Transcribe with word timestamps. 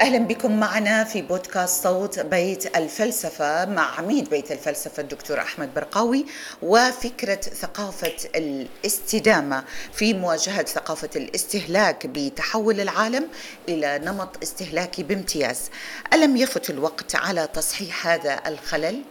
أهلا 0.00 0.18
بكم 0.18 0.60
معنا 0.60 1.04
في 1.04 1.22
بودكاست 1.22 1.82
صوت 1.82 2.18
بيت 2.18 2.76
الفلسفة 2.76 3.64
مع 3.64 3.98
عميد 3.98 4.30
بيت 4.30 4.52
الفلسفة 4.52 5.00
الدكتور 5.00 5.40
أحمد 5.40 5.74
برقاوي 5.74 6.26
وفكرة 6.62 7.40
ثقافة 7.40 8.16
الاستدامة 8.34 9.64
في 9.92 10.14
مواجهة 10.14 10.64
ثقافة 10.64 11.10
الاستهلاك 11.16 12.06
بتحول 12.06 12.80
العالم 12.80 13.28
إلى 13.68 13.98
نمط 13.98 14.42
استهلاكي 14.42 15.02
بامتياز. 15.02 15.70
ألم 16.12 16.36
يفت 16.36 16.70
الوقت 16.70 17.16
على 17.16 17.48
تصحيح 17.54 18.06
هذا 18.06 18.40
الخلل؟ 18.46 19.02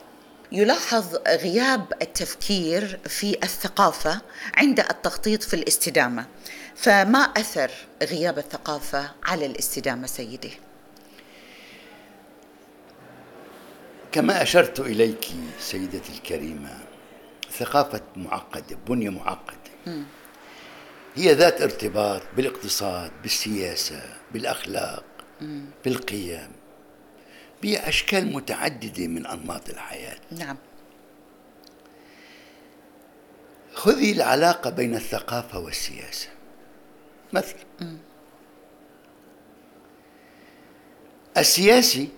يلاحظ 0.51 1.15
غياب 1.27 1.93
التفكير 2.01 2.99
في 3.07 3.37
الثقافة 3.43 4.21
عند 4.57 4.79
التخطيط 4.79 5.43
في 5.43 5.53
الاستدامة. 5.53 6.25
فما 6.75 7.19
أثر 7.19 7.71
غياب 8.03 8.37
الثقافة 8.37 9.11
على 9.23 9.45
الاستدامة 9.45 10.07
سيدي؟ 10.07 10.70
كما 14.11 14.41
أشرت 14.41 14.79
إليك 14.79 15.25
سيدتي 15.59 16.13
الكريمة 16.13 16.77
ثقافة 17.51 18.01
معقدة 18.15 18.75
بنية 18.87 19.09
معقدة. 19.09 20.03
هي 21.15 21.33
ذات 21.33 21.61
ارتباط 21.61 22.21
بالاقتصاد 22.35 23.11
بالسياسة 23.21 24.01
بالأخلاق 24.33 25.03
بالقيم 25.85 26.51
بأشكال 27.61 28.33
متعددة 28.33 29.07
من 29.07 29.25
أنماط 29.25 29.69
الحياة. 29.69 30.17
نعم. 30.31 30.57
خذي 33.73 34.11
العلاقة 34.11 34.69
بين 34.69 34.95
الثقافة 34.95 35.59
والسياسة 35.59 36.29
مثلا. 37.33 37.65
السياسي 41.37 42.09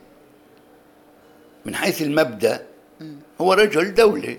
من 1.66 1.76
حيث 1.76 2.02
المبدأ 2.02 2.66
هو 3.42 3.54
رجل 3.54 3.94
دولة. 3.94 4.38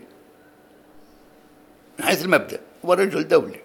من 1.98 2.04
حيث 2.04 2.24
المبدأ 2.24 2.60
هو 2.84 2.92
رجل 2.92 3.28
دولة. 3.28 3.60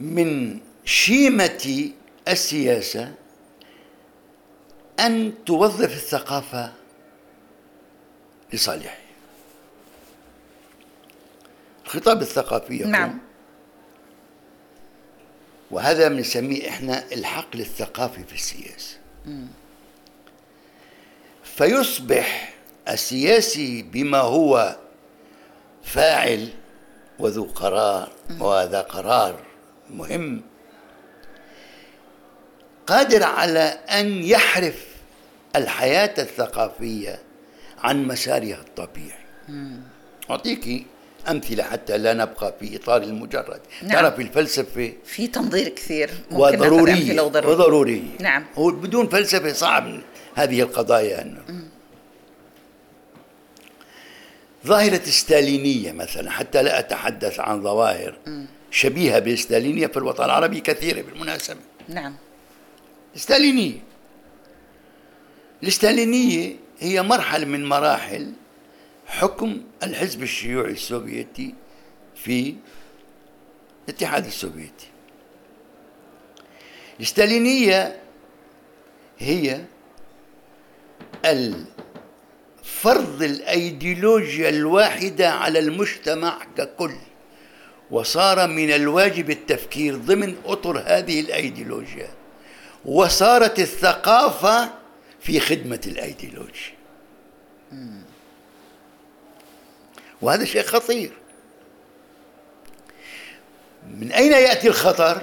من 0.00 0.60
شيمة 0.84 1.90
السياسة 2.28 3.14
أن 5.00 5.32
توظف 5.46 5.92
الثقافة 5.92 6.72
لصالحه. 8.52 8.98
الخطاب 11.84 12.22
الثقافي 12.22 12.76
يقول 12.76 12.90
نعم. 12.90 13.18
وهذا 15.70 16.08
بنسميه 16.08 16.68
إحنا 16.68 17.12
الحقل 17.12 17.60
الثقافي 17.60 18.24
في 18.24 18.34
السياسة. 18.34 18.98
فيصبح 21.56 22.54
السياسي 22.88 23.82
بما 23.82 24.18
هو 24.18 24.76
فاعل 25.84 26.48
وذو 27.18 27.44
قرار 27.44 28.08
وهذا 28.40 28.80
قرار 28.80 29.40
مهم. 29.90 30.42
قادر 32.86 33.22
على 33.22 33.78
أن 33.90 34.24
يحرف 34.24 34.86
الحياة 35.56 36.14
الثقافية 36.18 37.18
عن 37.78 38.04
مسارها 38.06 38.60
الطبيعي. 38.60 39.24
أعطيك 40.30 40.86
أمثلة 41.30 41.62
حتى 41.62 41.98
لا 41.98 42.14
نبقى 42.14 42.54
في 42.60 42.76
إطار 42.76 43.02
المجرد. 43.02 43.60
نعم. 43.82 43.92
تعرف 43.92 44.20
الفلسفة 44.20 44.92
في 45.04 45.26
تنظير 45.26 45.68
كثير 45.68 46.10
ممكن 46.30 46.42
وضرورية. 46.42 47.20
وضروريه 47.20 48.02
نعم. 48.20 48.44
هو 48.54 48.70
بدون 48.70 49.08
فلسفة 49.08 49.52
صعب 49.52 50.00
هذه 50.34 50.62
القضايا 50.62 51.22
انه 51.22 51.68
ظاهرة 54.66 55.02
الستالينية 55.02 55.92
مثلا 55.92 56.30
حتى 56.30 56.62
لا 56.62 56.78
أتحدث 56.78 57.40
عن 57.40 57.62
ظواهر 57.62 58.18
شبيهة 58.70 59.18
بالستالينية 59.18 59.86
في 59.86 59.96
الوطن 59.96 60.24
العربي 60.24 60.60
كثيرة 60.60 61.02
بالمناسبة. 61.02 61.60
نعم. 61.88 62.14
الستالينية 63.14 63.78
الستالينية 65.62 66.56
هي 66.80 67.02
مرحلة 67.02 67.44
من 67.44 67.64
مراحل 67.64 68.32
حكم 69.06 69.60
الحزب 69.82 70.22
الشيوعي 70.22 70.72
السوفيتي 70.72 71.54
في 72.14 72.54
الاتحاد 73.88 74.26
السوفيتي. 74.26 74.86
الستالينية 77.00 78.00
هي 79.18 79.64
فرض 82.64 83.22
الأيديولوجيا 83.22 84.48
الواحدة 84.48 85.30
على 85.30 85.58
المجتمع 85.58 86.38
ككل 86.56 86.94
وصار 87.90 88.48
من 88.48 88.70
الواجب 88.70 89.30
التفكير 89.30 89.96
ضمن 89.96 90.36
أطر 90.46 90.78
هذه 90.86 91.20
الأيديولوجيا 91.20 92.08
وصارت 92.84 93.58
الثقافة 93.58 94.70
في 95.20 95.40
خدمة 95.40 95.80
الأيديولوجيا. 95.86 96.74
وهذا 100.22 100.44
شيء 100.44 100.62
خطير. 100.62 101.12
من 103.98 104.12
أين 104.12 104.32
يأتي 104.32 104.68
الخطر؟ 104.68 105.22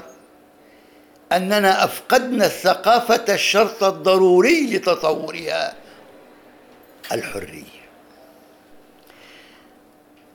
أننا 1.31 1.83
أفقدنا 1.83 2.45
الثقافة 2.45 3.33
الشرط 3.33 3.83
الضروري 3.83 4.75
لتطورها. 4.75 5.80
الحرية 7.11 7.81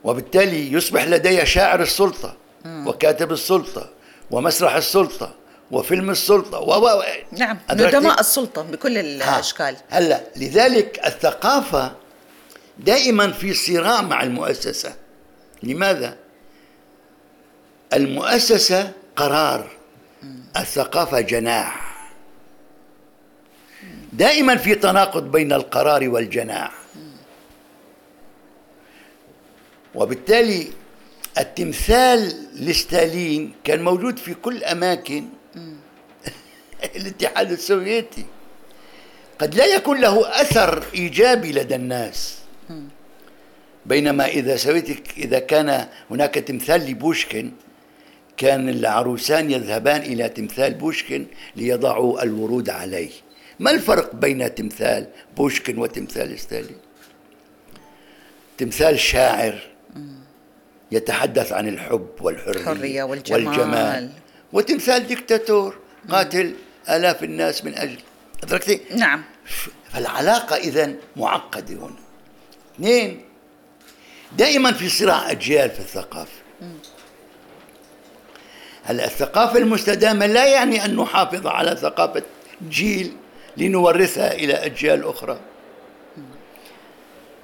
وبالتالي 0.03 0.73
يصبح 0.73 1.03
لدي 1.03 1.45
شاعر 1.45 1.81
السلطة 1.81 2.37
وكاتب 2.65 3.31
السلطة 3.31 3.89
ومسرح 4.31 4.75
السلطة 4.75 5.33
وفيلم 5.71 6.09
السلطة 6.09 6.59
و 6.59 7.03
نعم 7.31 7.57
أدركتي؟ 7.69 7.97
ندماء 7.97 8.19
السلطة 8.19 8.61
بكل. 8.61 8.97
الأشكال 8.97 9.75
هلا 9.89 10.21
لذلك 10.35 11.01
الثقافة 11.05 11.91
دائما 12.77 13.31
في 13.31 13.53
صراع 13.53 14.01
مع 14.01 14.23
المؤسسة 14.23 14.95
لماذا؟ 15.63 16.17
المؤسسة 17.93 18.91
قرار 19.15 19.71
الثقافة 20.57 21.19
جناح 21.19 21.86
دائما 24.17 24.55
في 24.55 24.75
تناقض 24.75 25.31
بين 25.31 25.53
القرار 25.53 26.09
والجناح. 26.09 26.73
وبالتالي 29.95 30.67
التمثال 31.37 32.33
لستالين 32.53 33.53
كان 33.63 33.83
موجود 33.83 34.19
في 34.19 34.33
كل 34.33 34.63
أماكن 34.63 35.25
الاتحاد 36.97 37.51
السوفيتي. 37.51 38.25
قد 39.39 39.55
لا 39.55 39.65
يكون 39.65 40.01
له 40.01 40.41
أثر 40.41 40.83
إيجابي 40.93 41.51
لدى 41.51 41.75
الناس. 41.75 42.37
بينما 43.85 44.25
إذا 44.27 44.55
سويتك 44.55 45.17
إذا 45.17 45.39
كان 45.39 45.87
هناك 46.11 46.33
تمثال 46.33 46.81
لبوشكن 46.81 47.51
كان 48.37 48.69
العروسان 48.69 49.51
يذهبان 49.51 50.01
إلى 50.01 50.29
تمثال 50.29 50.73
بوشكن 50.73 51.25
ليضعوا 51.55 52.23
الورود 52.23 52.69
عليه. 52.69 53.26
ما 53.59 53.71
الفرق 53.71 54.15
بين 54.15 54.55
تمثال 54.55 55.07
بوشكن 55.37 55.77
وتمثال 55.77 56.39
ستالين؟ 56.39 56.77
تمثال 58.57 58.99
شاعر 58.99 59.59
يتحدث 60.91 61.51
عن 61.53 61.67
الحب 61.67 62.09
والحرية 62.21 62.61
الحرية 62.61 63.03
والجمال. 63.03 63.47
والجمال. 63.47 64.09
وتمثال 64.53 65.07
ديكتاتور 65.07 65.77
قاتل 66.09 66.53
آلاف 66.89 67.23
الناس 67.23 67.65
من 67.65 67.77
أجل. 67.77 67.99
أدركتي؟ 68.43 68.81
نعم. 68.95 69.23
فالعلاقة 69.89 70.55
إذا 70.55 70.93
معقدة 71.15 71.75
هنا. 71.75 71.95
اثنين 72.75 73.25
دائما 74.37 74.71
في 74.71 74.89
صراع 74.89 75.31
أجيال 75.31 75.69
في 75.69 75.79
الثقافة. 75.79 76.31
هلا 78.83 79.05
الثقافة 79.05 79.59
المستدامة 79.59 80.25
لا 80.25 80.45
يعني 80.45 80.85
أن 80.85 80.95
نحافظ 80.95 81.47
على 81.47 81.75
ثقافة 81.75 82.23
جيل 82.69 83.13
لنورثها 83.57 84.33
إلى 84.33 84.53
أجيال 84.53 85.03
أخرى. 85.03 85.39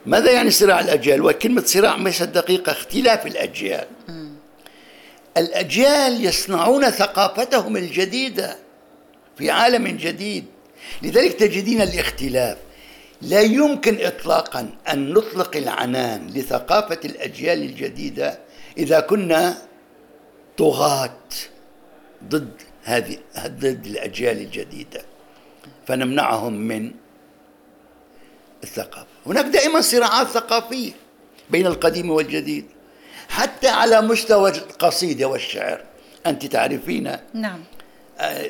ماذا 0.06 0.32
يعني 0.32 0.50
صراع 0.50 0.80
الأجيال؟ 0.80 1.22
وكلمة 1.22 1.64
صراع 1.66 1.96
ليست 1.96 2.24
دقيقة 2.24 2.72
اختلاف 2.72 3.28
الأجيال. 3.28 3.88
الأجيال 5.38 6.26
يصنعون 6.26 6.90
ثقافتهم 6.90 7.78
الجديدة 7.78 8.58
في 9.38 9.52
عالم 9.52 9.88
جديد. 9.88 10.46
لذلك 11.02 11.34
تجدين 11.34 11.82
الاختلاف. 11.82 12.58
لا 13.22 13.42
يمكن 13.42 14.06
اطلاقا 14.06 14.70
أن 14.90 15.14
نطلق 15.14 15.56
العنان 15.56 16.28
لثقافة 16.28 17.00
الأجيال 17.06 17.62
الجديدة 17.62 18.40
إذا 18.78 19.00
كنا 19.00 19.58
طغاة 20.58 21.20
ضد 22.24 22.62
هذه 22.84 23.18
ضد 23.48 23.86
الأجيال 23.86 24.38
الجديدة. 24.38 25.13
فنمنعهم 25.88 26.54
من 26.54 26.92
الثقافة. 28.64 29.06
هناك 29.26 29.46
دائما 29.46 29.82
صراعات 29.82 30.28
ثقافية 30.28 30.92
بين 31.50 31.68
القديم 31.68 32.10
والجديد 32.10 32.66
حتى 33.30 33.68
على 33.68 34.02
مستوى 34.02 34.50
القصيدة 34.50 35.26
والشعر. 35.26 35.82
أنت 36.26 36.46
تعرفين 36.46 37.18
نعم. 37.34 37.64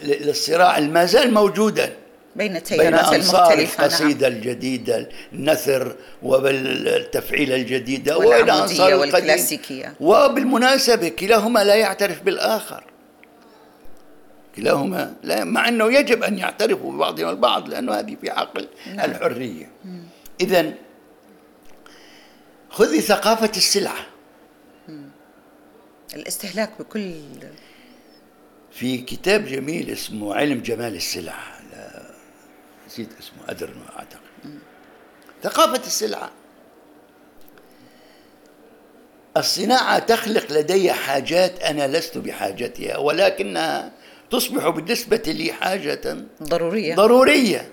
الصراع 0.03 0.80
ما 0.80 1.06
زال 1.06 1.33
موجودا 1.33 1.94
بين 2.35 2.56
التيارات 2.56 3.09
بين 3.09 3.21
المختلفة 3.21 3.86
القصيدة 3.86 4.29
نعم. 4.29 4.38
الجديدة 4.38 5.09
النثر 5.33 5.95
والتفعيلة 6.24 7.56
الجديدة 7.56 8.62
أنصار 8.62 8.94
والكلاسيكية. 8.95 9.94
وبالمناسبة 10.00 11.09
كلاهما 11.09 11.63
لا 11.63 11.75
يعترف 11.75 12.21
بالآخر. 12.21 12.83
كلاهما 14.55 15.15
لا 15.23 15.44
مع 15.44 15.67
أنه 15.67 15.94
يجب 15.94 16.23
أن 16.23 16.38
يعترفوا 16.38 16.94
ببعضهم 16.94 17.29
البعض 17.29 17.69
لأنه 17.69 17.94
هذه 17.94 18.17
في 18.21 18.29
عقل 18.29 18.67
نعم. 18.95 19.11
الحرية. 19.11 19.71
إذا 20.41 20.73
خذي 22.69 23.01
ثقافة 23.01 23.51
السلعة. 23.57 24.05
الاستهلاك 26.15 26.71
بكل 26.79 27.21
في 28.71 28.97
كتاب 28.97 29.45
جميل 29.45 29.89
اسمه 29.89 30.35
علم 30.35 30.61
جمال 30.61 30.95
السلع 30.95 31.35
نسيت 32.88 33.09
اسمه 33.19 33.50
أدرنو 33.50 33.83
أعتقد. 33.97 34.59
ثقافة 35.44 35.88
السلعة. 35.88 36.31
الصناعة 39.38 40.00
تخلق 40.00 40.51
لدي 40.51 40.94
حاجات 40.94 41.59
أنا 41.59 41.88
لست 41.97 42.17
بحاجتها 42.17 42.97
ولكنها 42.97 43.91
تصبح 44.33 44.69
بالنسبة 44.69 45.21
لي 45.27 45.53
حاجة 45.53 46.18
ضرورية. 46.44 46.95
ضرورية. 46.95 47.71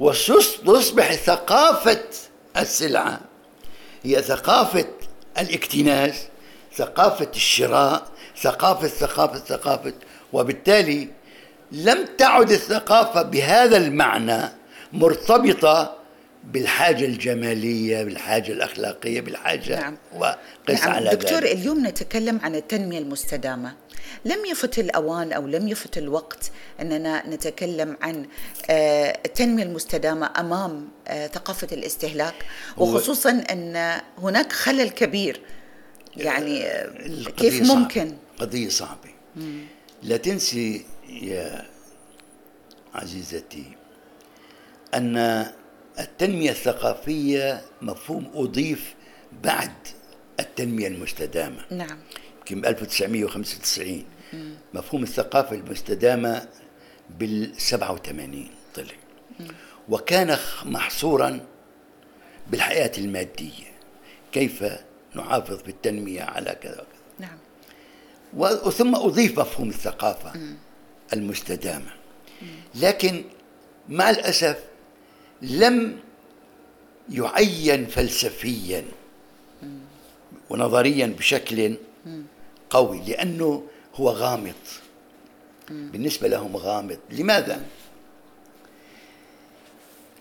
وتصبح 0.00 1.14
ثقافة 1.14 2.04
السلعة. 2.56 3.20
هي 4.02 4.22
ثقافة 4.22 4.88
الاكتناز 5.38 6.14
ثقافة 6.74 7.30
الشراء 7.36 8.06
ثقافة 8.40 8.88
ثقافة 8.88 9.38
ثقافة. 9.38 9.92
وبالتالي 10.32 11.08
لم 11.72 12.06
تعد 12.18 12.50
الثقافة 12.50 13.22
بهذا 13.22 13.76
المعنى 13.76 14.52
مرتبطة 14.92 15.97
بالحاجة 16.52 17.04
الجمالية 17.04 18.04
بالحاجة 18.04 18.52
الأخلاقية 18.52 19.20
بالحاجة 19.20 19.80
نعم. 19.80 19.98
وقس 20.14 20.80
نعم. 20.80 20.90
على 20.90 21.10
دكتور 21.10 21.38
ذلك. 21.38 21.52
اليوم 21.52 21.86
نتكلم 21.86 22.40
عن 22.42 22.54
التنمية 22.54 22.98
المستدامة 22.98 23.74
لم 24.24 24.44
يفت 24.50 24.78
الأوان 24.78 25.32
أو 25.32 25.46
لم 25.46 25.68
يفت 25.68 25.98
الوقت 25.98 26.50
أننا 26.80 27.28
نتكلم 27.28 27.96
عن 28.02 28.26
آه، 28.70 29.18
التنمية 29.26 29.62
المستدامة 29.62 30.30
أمام 30.38 30.88
آه، 31.08 31.26
ثقافة 31.26 31.68
الاستهلاك 31.72 32.34
وخصوصا 32.76 33.30
أن 33.30 34.00
هناك 34.18 34.52
خلل 34.52 34.88
كبير 34.90 35.40
يعني 36.16 36.66
آه، 36.66 36.90
كيف. 37.36 37.62
ممكن 37.62 38.16
قضية 38.38 38.68
صعبة 38.68 39.10
لا 40.02 40.16
تنسي 40.16 40.86
يا 41.08 41.66
عزيزتي 42.94 43.64
أن 44.94 45.46
التنمية 45.98 46.50
الثقافية 46.50 47.62
مفهوم 47.82 48.30
أضيف 48.34 48.94
بعد 49.42 49.72
التنمية 50.40 50.86
المستدامة. 50.88 51.64
نعم. 51.70 51.98
يمكن 52.38 52.66
1995 52.66 54.04
مفهوم 54.74 55.02
الثقافة 55.02 55.56
المستدامة 55.56 56.48
بال 57.18 57.52
87 57.60 58.50
طلع. 58.74 58.86
وكان 59.88 60.38
محصورا 60.64 61.40
بالحياة 62.50 62.92
المادية. 62.98 63.68
كيف 64.32 64.64
نحافظ 65.16 65.62
بالتنمية 65.62 66.22
على 66.22 66.56
كذا 66.62 66.72
وكذا. 66.72 66.86
نعم. 67.18 67.38
وثم 68.34 68.94
أضيف 68.94 69.38
مفهوم 69.40 69.68
الثقافة 69.68 70.32
المستدامة. 71.12 71.90
لكن 72.74 73.24
مع 73.88 74.10
الأسف 74.10 74.58
لم 75.42 75.98
يعين 77.10 77.86
فلسفيا 77.86 78.84
ونظريا 80.50 81.06
بشكل 81.06 81.76
قوي 82.70 83.00
لأنه 83.06 83.66
هو 83.94 84.10
غامض 84.10 84.54
بالنسبة 85.70 86.28
لهم 86.28 86.56
غامض 86.56 86.98
لماذا؟ 87.10 87.64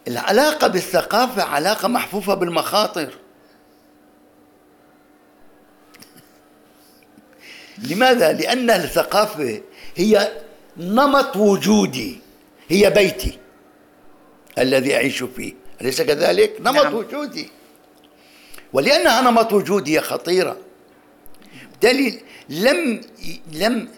العلاقة 0.08 0.68
بالثقافة 0.68 1.44
علاقة 1.44 1.88
محفوفة 1.88 2.34
بالمخاطر 2.34 3.14
لماذا؟ 7.78 8.34
لأن 8.34 8.69
الثقافة 8.69 9.62
هي 9.96 10.31
نمط 10.78 11.36
وجودي 11.38 12.19
هي 12.69 12.90
بيتي 12.90 13.40
الذي 14.57 14.95
أعيش 14.95 15.24
فيه. 15.24 15.54
أليس 15.81 16.01
كذلك؟ 16.01 16.57
نمط 16.59 16.83
نعم. 16.83 16.94
وجودي. 16.94 17.50
ولأنها 18.74 19.21
نمط 19.21 19.54
وجودي 19.54 20.01
خطيرة. 20.01 20.57
بالتالي 21.71 22.21
لم 22.50 23.01
لم 23.54 23.89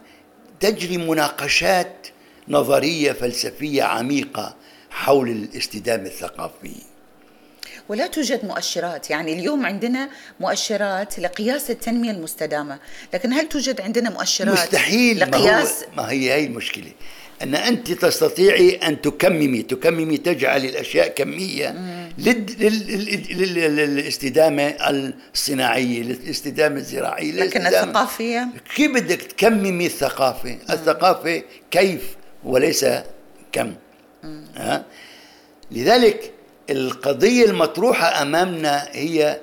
تجري 0.60 0.98
مناقشات 0.98 2.08
نظرية 2.48 3.12
فلسفية 3.12 3.84
عميقة 3.84 4.56
حول 4.90 5.30
الاستدامة 5.30 6.06
الثقافية 6.06 6.90
ولا 7.90 8.08
توجد 8.08 8.46
مؤشرات. 8.46 9.10
يعني 9.10 9.34
اليوم 9.34 9.66
عندنا 9.66 10.10
مؤشرات 10.40 11.20
لقياس 11.20 11.70
التنمية 11.72 12.12
المستدامة. 12.12 12.80
لكن 13.14 13.34
هل 13.34 13.50
توجد 13.50 13.82
عندنا 13.82 14.10
مؤشرات 14.10 14.54
مستحيل. 14.54 15.20
ما, 15.20 15.38
هو 15.38 15.44
لقياس 15.44 15.86
ما 15.98 16.12
هي 16.12 16.34
هي 16.34 16.46
المشكلة. 16.46 16.92
أن 17.44 17.56
أنت 17.56 17.92
تستطيعي 17.92 18.76
أن 18.76 19.02
تكممي 19.02 19.62
تكممي 19.62 20.18
تجعل 20.18 20.66
الأشياء 20.66 21.08
كمية 21.08 21.70
لل- 22.18 22.46
لل- 22.60 22.88
لل- 22.88 23.54
لل- 23.54 23.76
للاستدامة 23.76 24.64
الصناعية 25.34 26.02
للاستدامة 26.04 26.76
الزراعية 26.78 27.32
لكن 27.32 27.68
الثقافية؟ 27.68 28.48
كيف 28.76 28.92
بدك 28.92 29.22
تكممي 29.22 29.86
الثقافة؟ 29.86 30.58
الثقافة 30.70 31.44
كيف 31.72 32.16
وليس 32.44 32.86
كم؟ 33.52 33.74
ها؟ 34.56 34.86
لذلك 35.72 36.32
القضية 36.70 37.46
المطروحة 37.46 38.22
أمامنا 38.22 38.88
هي 38.92 39.40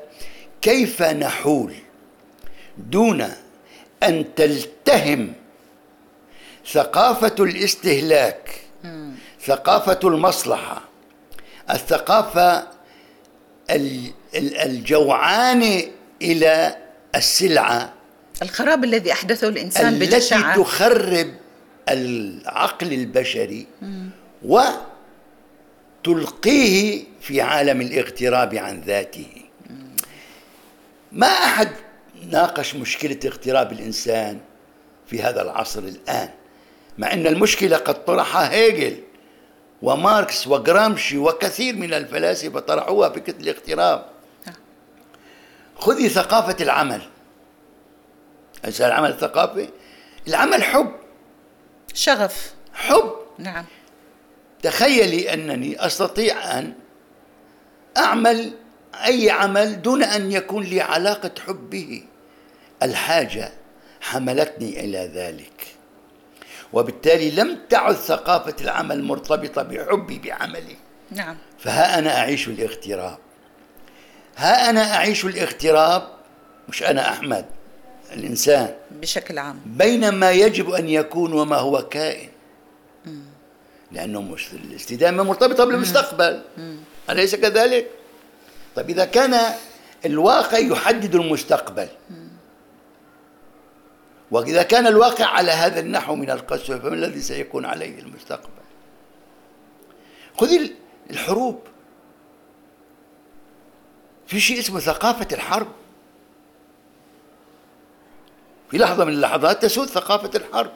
كيف 0.63 1.03
نحول 1.03 1.73
دون 2.79 3.29
أن 4.03 4.25
تلتهم 4.37 5.33
ثقافة 6.73 7.35
الاستهلاك 7.41 8.61
ثقافة 9.47 9.99
المصلحة 10.05 10.83
الثقافة 11.71 12.69
ال- 13.71 14.13
ال- 14.35 14.57
الجوعانة 14.57 15.83
إلى 16.23 16.77
السلعة 17.15 17.93
الخراب 18.43 18.85
الذي 18.85 19.13
أحدثه 19.13 19.49
الإنسان 19.49 19.95
التي 19.95 20.07
بجشعة 20.07 20.57
تخرب 20.57 21.35
العقل 21.89 22.93
البشري 22.93 23.67
وتلقيه 26.05 27.05
في 27.21 27.41
عالم 27.41 27.81
الاغتراب 27.81 28.55
عن 28.55 28.81
ذاته. 28.81 29.27
ما 31.13 31.27
أحد 31.27 31.69
ناقش 32.31 32.75
مشكلة 32.75 33.19
اغتراب 33.25 33.73
الإنسان 33.73 34.41
في 35.07 35.23
هذا 35.23 35.43
العصر 35.43 35.81
الآن. 35.81 36.29
مع 36.99 37.13
أن 37.13 37.27
المشكلة 37.27 37.77
قد 37.77 38.05
طرحها 38.05 38.51
هيجل 38.53 39.03
وماركس 39.83 40.47
وغرامشي 40.47 41.19
وكثير 41.19 41.77
من 41.77 41.95
الفلاسفة 41.95 42.61
طرحوها 42.61 43.09
فكره 43.09 43.35
الاغتراب 43.41 44.07
خذي 45.79 46.09
ثقافة 46.09 46.57
العمل. 46.61 47.03
ليس 48.65 48.81
العمل 48.81 49.15
ثقافي 49.21 49.69
العمل 50.29 50.63
حب. 50.63 50.93
شغف. 51.95 52.55
حب. 52.75 53.13
نعم. 53.39 53.65
تخيلي 54.63 55.33
أنني 55.35 55.87
أستطيع 55.87 56.59
أن 56.59 56.75
أعمل 57.97 58.53
أي 58.95 59.31
عمل 59.31 59.83
دون 59.83 60.03
أن 60.03 60.33
يكون 60.33 60.65
لي 60.65 60.81
علاقة 60.81 61.31
حب 61.47 61.71
به. 61.71 62.03
الحاجة 62.83 63.53
حملتني 64.01 64.81
إلى 64.81 65.11
ذلك. 65.15 65.76
وبالتالي 66.77 67.31
لم 67.31 67.59
تعد 67.71 67.95
ثقافة 67.95 68.55
العمل 68.61 69.03
مرتبطة 69.05 69.63
بحبي 69.63 70.19
بعملي. 70.19 70.77
نعم. 71.11 71.37
فها 71.59 71.99
أنا 71.99 72.19
أعيش 72.19 72.49
الاغتراب. 72.49 73.19
ها 74.37 74.71
أنا 74.71 74.95
أعيش 74.95 75.25
الاغتراب 75.25 76.09
مش 76.69 76.83
أنا 76.83 77.13
أحمد 77.13 77.45
الإنسان. 78.13 78.75
بشكل 78.91 79.39
عام. 79.39 79.61
بين 79.67 80.09
ما 80.09 80.31
يجب 80.31 80.71
أن 80.71 80.89
يكون 80.89 81.33
وما 81.33 81.57
هو 81.57 81.83
كائن. 81.83 82.29
لأنه 83.93 84.23
مش 84.23 84.53
الاستدامة 84.53 85.23
مرتبطة 85.23 85.65
بالمستقبل. 85.65 86.43
أليس 87.11 87.35
كذلك؟ 87.35 87.91
طيب 88.77 88.91
إذا 88.91 89.05
كان 89.05 89.41
الواقع 90.05 90.59
يحدد 90.59 91.15
المستقبل. 91.15 91.89
وإذا 94.31 94.63
كان 94.63 94.87
الواقع 94.87 95.25
على 95.25 95.51
هذا 95.51 95.81
النحو 95.81 96.15
من 96.15 96.31
القسوة 96.31 96.79
فما 96.79 96.95
الذي 96.95 97.21
سيكون 97.21 97.65
عليه 97.65 97.99
المستقبل؟ 97.99 98.51
خذ 100.41 100.49
الحروب. 101.11 101.61
في 104.27 104.41
شيء 104.41 104.59
اسمه 104.59 104.81
ثقافة 104.81 105.29
الحرب. 105.33 105.69
في 108.71 108.79
لحظة 108.79 109.05
من 109.05 109.13
اللحظات 109.13 109.63
تسود 109.63 109.89
ثقافة 109.89 110.31
الحرب. 110.35 110.73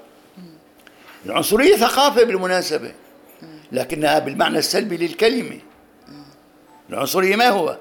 العنصرية 1.26 1.76
ثقافة 1.76 2.24
بالمناسبة 2.24 2.92
لكنها 3.72 4.18
بالمعنى 4.18 4.58
السلبي 4.58 4.96
للكلمة. 4.96 5.60
العنصرية 6.90 7.36
ما 7.36 7.48
هو؟ 7.48 7.78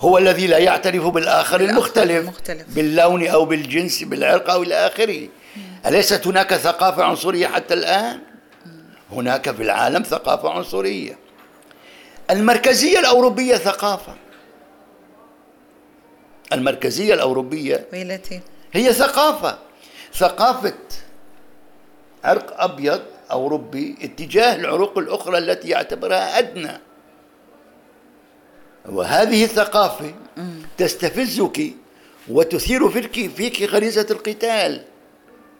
هو 0.00 0.18
الذي 0.18 0.46
لا 0.46 0.58
يعترف 0.58 1.06
بالآخر 1.06 1.60
المختلف, 1.60 2.30
باللون 2.68 3.26
أو 3.26 3.44
بالجنس 3.44 4.02
بالعرق 4.02 4.50
أو 4.50 4.62
إلى 4.62 4.74
آخره. 4.74 5.28
أليست 5.86 6.26
هناك 6.26 6.54
ثقافة 6.54 7.04
عنصرية 7.04 7.46
حتى 7.46 7.74
الآن؟ 7.74 8.20
هناك 9.12 9.50
في 9.50 9.62
العالم 9.62 10.02
ثقافة 10.02 10.50
عنصرية. 10.50 11.18
المركزية 12.30 12.98
الأوروبية 12.98 13.56
ثقافة. 13.56 14.14
المركزية 16.52 17.14
الأوروبية 17.14 17.86
ويلتي 17.92 18.40
هي 18.72 18.92
ثقافة. 18.92 19.58
ثقافة 20.14 20.74
عرق 22.24 22.62
أبيض 22.62 23.02
أوروبي 23.30 23.96
اتجاه 24.02 24.54
العروق 24.54 24.98
الأخرى 24.98 25.38
التي 25.38 25.68
يعتبرها 25.68 26.38
أدنى. 26.38 26.80
وهذه 28.88 29.44
الثقافة 29.44 30.14
تستفزك 30.78 31.72
وتثير 32.28 32.88
فيك 32.88 33.30
فيك 33.30 33.62
غريزة 33.62 34.06
القتال 34.10 34.84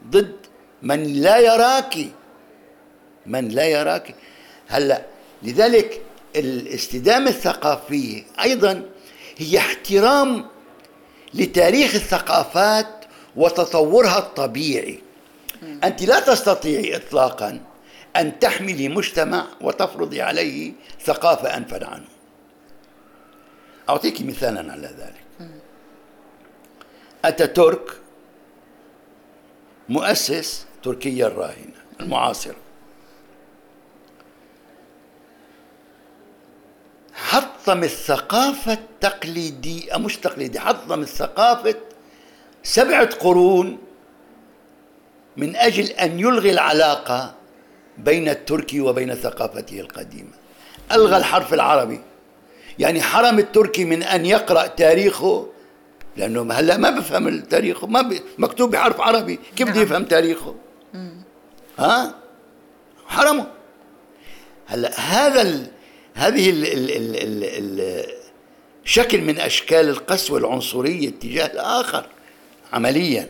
ضد 0.07 0.37
من 0.83 1.05
لا 1.05 1.39
يراك. 1.39 1.97
من 3.27 3.49
لا 3.49 3.65
يراك. 3.65 4.15
هلا 4.69 5.03
لذلك 5.43 6.03
الاستدامة 6.37 7.31
الثقافية 7.31 8.23
أيضا 8.43 8.83
هي 9.39 9.59
احترام 9.59 10.47
لتاريخ 11.35 11.95
الثقافات 11.95 13.05
وتطورها 13.37 14.19
الطبيعي. 14.19 14.99
أنت 15.85 16.03
لا 16.03 16.21
تستطيعي 16.21 16.97
إطلاقا 16.97 17.61
أن 18.17 18.39
تحملي 18.39 18.89
مجتمع 18.89 19.47
وتفرضي 19.61 20.23
عليه 20.23 20.73
ثقافة 21.05 21.57
أنفر 21.57 21.85
عنه. 21.85 22.20
أعطيك 23.89 24.23
مثالا 24.23 24.73
على 24.73 24.87
ذلك. 24.87 25.51
أتاتورك 27.25 27.91
مؤسس 29.89 30.67
تركيا 30.83 31.27
الراهنة 31.27 31.81
المعاصرة. 32.01 32.57
حطم 37.15 37.85
الثقافة 37.85 38.73
التقليدية 38.73 39.97
مش 39.97 40.17
تقليدية 40.17 40.61
حطم 40.61 41.01
الثقافة 41.01 41.75
سبعة 42.63 43.15
قرون 43.15 43.79
من 45.37 45.57
أجل 45.57 45.85
أن 45.85 46.21
يلغي 46.21 46.51
العلاقة 46.51 47.35
بين 47.99 48.29
التركي 48.29 48.81
وبين 48.81 49.15
ثقافته 49.15 49.81
القديمة. 49.81 50.33
ألغى 50.93 51.17
الحرف 51.17 51.55
العربي. 51.55 52.01
يعني 52.79 53.03
حرم 53.03 53.39
التركي 53.39 53.85
من 53.85 54.03
أن 54.03 54.27
يقرأ 54.27 54.67
تاريخه؟ 54.67 55.47
لأنه 56.17 56.53
هلا 56.53 56.77
ما 56.77 56.91
بفهم 56.91 57.29
التاريخ 57.29 57.85
ما 57.85 58.03
ب... 58.03 58.21
مكتوب 58.39 58.71
بحرف 58.71 59.01
عربي 59.01 59.39
كيف 59.57 59.69
بده 59.69 59.75
نعم. 59.75 59.83
يفهم 59.83 60.05
تاريخه؟ 60.05 60.55
ها؟ 61.79 62.15
حرمه. 63.07 63.47
هلا 64.67 65.01
هذا 65.01 65.43
ال... 65.43 65.67
هذه 66.15 66.51
ال... 66.51 66.65
ال... 66.67 66.91
ال... 66.91 67.17
ال... 67.17 67.81
ال... 67.81 68.05
شكل 68.85 69.21
من 69.21 69.39
أشكال 69.39 69.89
القسوة 69.89 70.39
العنصرية 70.39 71.11
تجاه 71.11 71.47
الآخر 71.47 72.07
عمليا. 72.73 73.29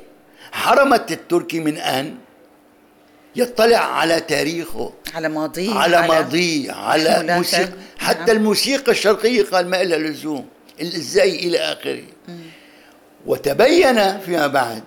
حرمت 0.52 1.12
التركي 1.12 1.60
من 1.60 1.76
أن 1.76 2.16
يطلع 3.36 3.78
على 3.78 4.20
تاريخه. 4.20 4.92
على 5.14 5.28
ماضيه 5.28 5.74
على, 5.74 5.96
على 5.96 6.08
ماضيه 6.08 6.72
على 6.72 7.36
موسيقى. 7.36 7.72
حتى 7.98 8.18
نعم. 8.18 8.36
الموسيقى 8.36 8.92
الشرقية 8.92 9.42
قال 9.42 9.68
ما 9.68 9.82
لها 9.82 9.98
لزوم 9.98 10.46
إزاي 10.82 11.36
إلى 11.36 11.58
آخره. 11.58 12.02
وتبين 13.26 14.18
فيما 14.18 14.46
بعد 14.46 14.82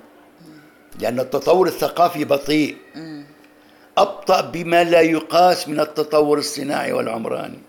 لأن 0.99 1.19
التطور 1.19 1.67
الثقافي 1.67 2.25
بطيء. 2.25 2.77
أبطأ 3.97 4.41
بما 4.41 4.83
لا 4.83 5.01
يقاس 5.01 5.67
من 5.69 5.79
التطور 5.79 6.37
الصناعي 6.37 6.93
والعمراني. 6.93 7.59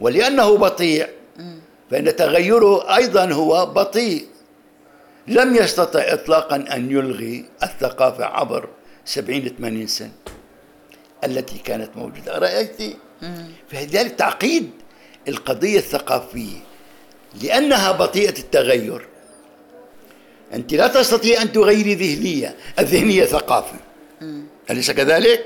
ولأنه 0.00 0.56
بطيء 0.56 1.08
فإن 1.90 2.16
تغيره 2.16 2.96
أيضا 2.96 3.32
هو 3.32 3.66
بطيء. 3.66 4.26
لم 5.26 5.54
يستطع 5.54 6.00
إطلاقا 6.00 6.56
أن 6.56 6.90
يلغي 6.90 7.44
الثقافة 7.62 8.24
عبر 8.24 8.68
سبعين 9.10 9.54
ثمانين 9.58 9.86
سنة 9.86 10.12
التي 11.24 11.58
كانت 11.58 11.96
موجودة 11.96 12.38
رأيت 12.38 12.96
فلذلك 13.70 14.14
تعقيد 14.14 14.70
القضية 15.28 15.78
الثقافية 15.78 16.58
لأنها 17.42 17.92
بطيئة 17.92 18.38
التغير 18.38 19.06
أنت 20.54 20.74
لا 20.74 20.88
تستطيع 20.88 21.42
أن 21.42 21.52
تغيري 21.52 21.94
ذهنية 21.94 22.56
الذهنية 22.78 23.24
ثقافة 23.24 23.76
أليس 24.70 24.90
كذلك؟ 24.90 25.44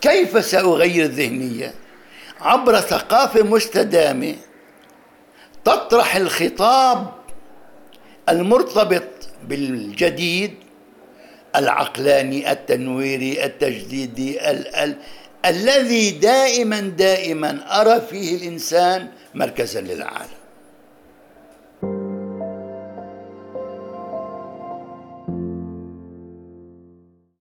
كيف 0.00 0.44
سأغير 0.44 1.04
الذهنية؟ 1.04 1.74
عبر 2.40 2.80
ثقافة 2.80 3.42
مستدامة 3.42 4.36
تطرح 5.64 6.16
الخطاب 6.16 7.12
المرتبط 8.28 9.28
بالجديد 9.48 10.54
العقلاني 11.56 12.52
التنويري 12.52 13.44
التجديدي 13.44 14.50
ال 14.50 14.74
ال 14.76 14.96
الذي 15.44 16.10
دائما 16.10 16.80
دائما 16.80 17.80
أرى 17.80 18.00
فيه 18.10 18.36
الإنسان 18.36 19.08
مركزا 19.34 19.80
للعالم. 19.80 20.39